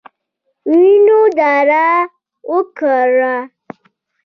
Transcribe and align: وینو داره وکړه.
وینو 0.69 1.19
داره 1.39 1.87
وکړه. 2.49 3.35